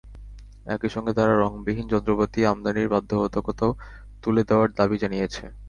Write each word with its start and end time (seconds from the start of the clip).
একই 0.65 0.89
সঙ্গে 0.89 1.11
তারা 1.17 1.33
রংবিহীন 1.35 1.85
যন্ত্রপাতি 1.89 2.39
আমদানির 2.45 2.91
বাধ্যবাধকতাও 2.93 3.71
তুলে 4.23 4.41
দেওয়ার 4.49 4.69
দাবি 4.77 4.97
জানিয়েছে। 5.03 5.43